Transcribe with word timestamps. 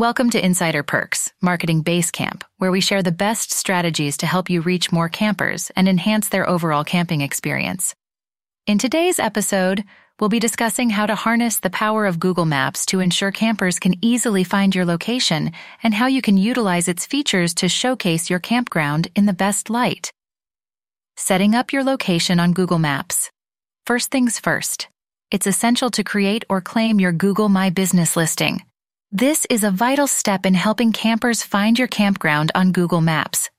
Welcome 0.00 0.30
to 0.30 0.42
Insider 0.42 0.82
Perks, 0.82 1.30
Marketing 1.42 1.84
Basecamp, 1.84 2.40
where 2.56 2.70
we 2.70 2.80
share 2.80 3.02
the 3.02 3.12
best 3.12 3.52
strategies 3.52 4.16
to 4.16 4.26
help 4.26 4.48
you 4.48 4.62
reach 4.62 4.90
more 4.90 5.10
campers 5.10 5.70
and 5.76 5.86
enhance 5.86 6.30
their 6.30 6.48
overall 6.48 6.84
camping 6.84 7.20
experience. 7.20 7.94
In 8.66 8.78
today's 8.78 9.18
episode, 9.18 9.84
we'll 10.18 10.30
be 10.30 10.38
discussing 10.38 10.88
how 10.88 11.04
to 11.04 11.14
harness 11.14 11.60
the 11.60 11.68
power 11.68 12.06
of 12.06 12.18
Google 12.18 12.46
Maps 12.46 12.86
to 12.86 13.00
ensure 13.00 13.30
campers 13.30 13.78
can 13.78 14.02
easily 14.02 14.42
find 14.42 14.74
your 14.74 14.86
location 14.86 15.52
and 15.82 15.92
how 15.92 16.06
you 16.06 16.22
can 16.22 16.38
utilize 16.38 16.88
its 16.88 17.04
features 17.04 17.52
to 17.56 17.68
showcase 17.68 18.30
your 18.30 18.38
campground 18.38 19.08
in 19.14 19.26
the 19.26 19.34
best 19.34 19.68
light. 19.68 20.10
Setting 21.18 21.54
up 21.54 21.74
your 21.74 21.84
location 21.84 22.40
on 22.40 22.54
Google 22.54 22.78
Maps. 22.78 23.30
First 23.84 24.10
things 24.10 24.38
first, 24.38 24.88
it's 25.30 25.46
essential 25.46 25.90
to 25.90 26.02
create 26.02 26.46
or 26.48 26.62
claim 26.62 27.00
your 27.00 27.12
Google 27.12 27.50
My 27.50 27.68
Business 27.68 28.16
listing. 28.16 28.62
This 29.12 29.44
is 29.50 29.64
a 29.64 29.72
vital 29.72 30.06
step 30.06 30.46
in 30.46 30.54
helping 30.54 30.92
campers 30.92 31.42
find 31.42 31.76
your 31.76 31.88
campground 31.88 32.52
on 32.54 32.70
Google 32.70 33.00
Maps. 33.00 33.50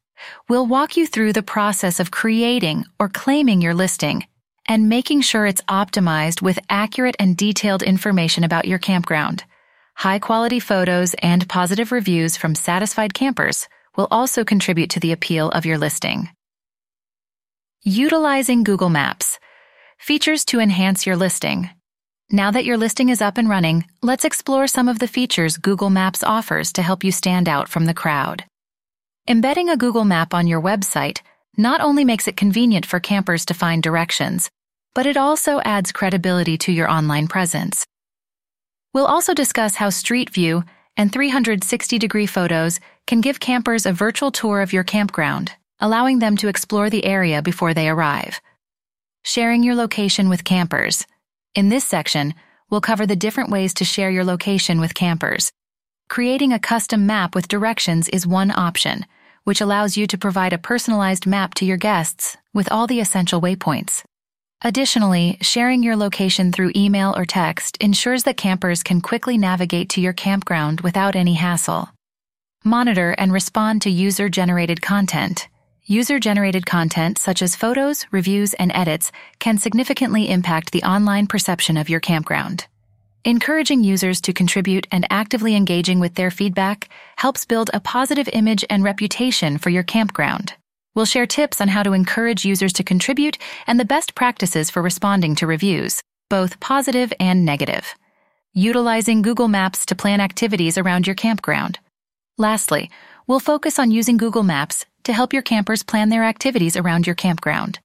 We'll 0.48 0.66
walk 0.66 0.96
you 0.96 1.06
through 1.06 1.34
the 1.34 1.44
process 1.44 2.00
of 2.00 2.10
creating 2.10 2.86
or 2.98 3.10
claiming 3.10 3.62
your 3.62 3.74
listing 3.74 4.26
and 4.70 4.88
making 4.88 5.24
sure 5.24 5.46
it's 5.46 5.62
optimized 5.64 6.42
with 6.42 6.58
accurate 6.70 7.18
and 7.20 7.36
detailed 7.36 7.84
information 7.84 8.46
about 8.46 8.64
your 8.64 8.80
campground. 8.80 9.44
High 9.96 10.20
quality 10.20 10.62
photos 10.62 11.16
and 11.16 11.50
positive 11.50 11.92
reviews 11.92 12.38
from 12.38 12.56
satisfied 12.56 13.14
campers 13.14 13.68
will 13.98 14.08
also 14.10 14.46
contribute 14.46 14.92
to 14.92 15.02
the 15.02 15.12
appeal 15.12 15.50
of 15.50 15.66
your 15.66 15.78
listing. 15.78 16.30
Utilizing 17.84 18.64
Google 18.64 18.90
Maps. 18.90 19.38
Features 19.98 20.46
to 20.46 20.62
enhance 20.62 21.06
your 21.06 21.18
listing. 21.18 21.70
Now 22.34 22.50
that 22.52 22.64
your 22.64 22.78
listing 22.78 23.10
is 23.10 23.22
up 23.22 23.38
and 23.38 23.50
running, 23.50 23.84
let's 24.02 24.24
explore 24.24 24.66
some 24.66 24.88
of 24.88 25.00
the 25.00 25.08
features 25.08 25.58
Google 25.58 25.90
Maps 25.90 26.24
offers 26.24 26.72
to 26.74 26.82
help 26.82 27.04
you 27.04 27.12
stand 27.12 27.50
out 27.50 27.68
from 27.68 27.88
the 27.88 27.94
crowd. 27.94 28.46
Embedding 29.28 29.68
a 29.68 29.76
Google 29.76 30.06
map 30.06 30.34
on 30.34 30.48
your 30.48 30.62
website 30.62 31.20
not 31.58 31.82
only 31.82 32.06
makes 32.06 32.30
it 32.30 32.38
convenient 32.38 32.86
for 32.86 33.02
campers 33.02 33.44
to 33.46 33.54
find 33.54 33.84
directions, 33.84 34.50
but 34.96 35.06
it 35.06 35.18
also 35.18 35.60
adds 35.66 35.92
credibility 35.92 36.58
to 36.60 36.72
your 36.72 36.90
online 36.90 37.28
presence. 37.28 37.86
We'll 38.94 39.08
also 39.08 39.34
discuss 39.34 39.76
how 39.76 39.90
Street 39.90 40.30
View 40.30 40.64
and 40.96 41.12
360 41.12 42.00
degree 42.00 42.28
photos 42.28 42.80
can 43.08 43.20
give 43.20 43.42
campers 43.42 43.86
a 43.86 43.92
virtual 43.92 44.32
tour 44.32 44.62
of 44.62 44.72
your 44.72 44.86
campground, 44.86 45.52
allowing 45.82 46.20
them 46.20 46.38
to 46.38 46.48
explore 46.48 46.90
the 46.90 47.04
area 47.04 47.42
before 47.42 47.74
they 47.74 47.90
arrive. 47.90 48.40
Sharing 49.26 49.64
your 49.64 49.76
location 49.76 50.30
with 50.30 50.46
campers. 50.46 51.06
In 51.54 51.68
this 51.68 51.84
section, 51.84 52.34
we'll 52.70 52.80
cover 52.80 53.06
the 53.06 53.16
different 53.18 53.50
ways 53.50 53.74
to 53.74 53.84
share 53.84 54.10
your 54.10 54.24
location 54.24 54.80
with 54.80 54.94
campers. 54.94 55.52
Creating 56.08 56.54
a 56.54 56.60
custom 56.60 57.06
map 57.06 57.36
with 57.36 57.50
directions 57.50 58.08
is 58.08 58.26
one 58.26 58.52
option, 58.52 59.06
which 59.44 59.60
allows 59.60 59.98
you 59.98 60.08
to 60.08 60.18
provide 60.18 60.54
a 60.54 60.58
personalized 60.58 61.26
map 61.26 61.54
to 61.56 61.66
your 61.66 61.76
guests 61.76 62.38
with 62.54 62.72
all 62.72 62.88
the 62.88 63.02
essential 63.02 63.42
waypoints. 63.42 64.04
Additionally, 64.62 65.38
sharing 65.42 65.84
your 65.84 65.98
location 65.98 66.54
through 66.54 66.72
email 66.74 67.14
or 67.18 67.26
text 67.26 67.76
ensures 67.82 68.24
that 68.24 68.38
campers 68.38 68.82
can 68.82 69.02
quickly 69.02 69.38
navigate 69.38 69.90
to 69.90 70.00
your 70.00 70.14
campground 70.14 70.80
without 70.82 71.18
any 71.18 71.34
hassle. 71.34 71.90
Monitor 72.64 73.12
and 73.18 73.34
respond 73.34 73.82
to 73.82 73.90
user 73.90 74.30
generated 74.30 74.82
content. 74.82 75.50
User 75.86 76.20
generated 76.20 76.68
content, 76.68 77.18
such 77.18 77.42
as 77.42 77.56
photos, 77.56 78.06
reviews, 78.12 78.54
and 78.54 78.72
edits, 78.76 79.12
can 79.40 79.58
significantly 79.58 80.30
impact 80.30 80.72
the 80.72 80.84
online 80.84 81.26
perception 81.26 81.76
of 81.76 81.90
your 81.90 82.00
campground. 82.00 82.68
Encouraging 83.26 83.84
users 83.84 84.22
to 84.22 84.34
contribute 84.34 84.88
and 84.92 85.08
actively 85.10 85.56
engaging 85.56 86.00
with 86.00 86.14
their 86.14 86.30
feedback 86.30 86.88
helps 87.18 87.46
build 87.46 87.72
a 87.74 87.80
positive 87.80 88.30
image 88.32 88.64
and 88.70 88.84
reputation 88.84 89.58
for 89.58 89.72
your 89.72 89.82
campground. 89.84 90.54
We'll 90.94 91.06
share 91.06 91.26
tips 91.26 91.60
on 91.60 91.68
how 91.68 91.82
to 91.82 91.94
encourage 91.94 92.46
users 92.46 92.74
to 92.74 92.84
contribute 92.84 93.40
and 93.66 93.80
the 93.80 93.86
best 93.86 94.14
practices 94.14 94.70
for 94.70 94.84
responding 94.84 95.36
to 95.36 95.48
reviews, 95.48 96.02
both 96.30 96.60
positive 96.60 97.12
and 97.20 97.44
negative. 97.44 97.96
Utilizing 98.54 99.24
Google 99.24 99.48
Maps 99.48 99.86
to 99.88 99.96
plan 99.96 100.22
activities 100.22 100.78
around 100.78 101.08
your 101.08 101.16
campground. 101.16 101.80
Lastly, 102.38 102.92
we'll 103.26 103.40
focus 103.40 103.80
on 103.80 103.92
using 103.92 104.18
Google 104.18 104.44
Maps 104.44 104.86
to 105.04 105.14
help 105.14 105.34
your 105.34 105.42
campers 105.42 105.84
plan 105.84 106.10
their 106.10 106.24
activities 106.24 106.78
around 106.78 107.06
your 107.06 107.16
campground. 107.16 107.80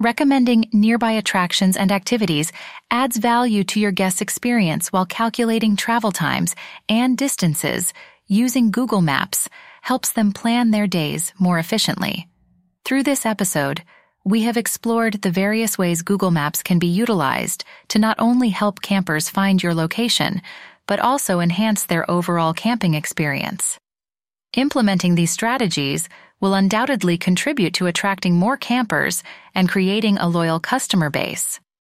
Recommending 0.00 0.68
nearby 0.72 1.12
attractions 1.12 1.76
and 1.76 1.90
activities 1.90 2.52
adds 2.90 3.16
value 3.16 3.64
to 3.64 3.80
your 3.80 3.90
guest's 3.90 4.20
experience 4.20 4.92
while 4.92 5.06
calculating 5.06 5.74
travel 5.74 6.12
times 6.12 6.54
and 6.88 7.18
distances 7.18 7.92
using 8.28 8.70
Google 8.70 9.00
Maps 9.00 9.48
helps 9.82 10.12
them 10.12 10.32
plan 10.32 10.70
their 10.70 10.86
days 10.86 11.32
more 11.38 11.58
efficiently. 11.58 12.28
Through 12.84 13.02
this 13.02 13.26
episode, 13.26 13.82
we 14.24 14.42
have 14.42 14.56
explored 14.56 15.14
the 15.22 15.30
various 15.30 15.78
ways 15.78 16.02
Google 16.02 16.30
Maps 16.30 16.62
can 16.62 16.78
be 16.78 16.86
utilized 16.86 17.64
to 17.88 17.98
not 17.98 18.16
only 18.20 18.50
help 18.50 18.82
campers 18.82 19.28
find 19.28 19.62
your 19.62 19.74
location, 19.74 20.42
but 20.86 21.00
also 21.00 21.40
enhance 21.40 21.86
their 21.86 22.08
overall 22.10 22.52
camping 22.52 22.94
experience. 22.94 23.78
Implementing 24.54 25.14
these 25.14 25.30
strategies 25.30 26.08
will 26.40 26.54
undoubtedly 26.54 27.18
contribute 27.18 27.74
to 27.74 27.86
attracting 27.86 28.34
more 28.34 28.56
campers 28.56 29.22
and 29.54 29.68
creating 29.68 30.18
a 30.18 30.28
loyal 30.28 30.60
customer 30.60 31.10
base. 31.10 31.60